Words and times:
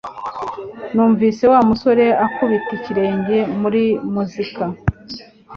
Numvise 0.93 1.43
Wa 1.51 1.59
musore 1.69 2.05
akubita 2.25 2.69
ikirenge 2.77 3.37
muri 3.61 3.83
muzika 4.13 4.63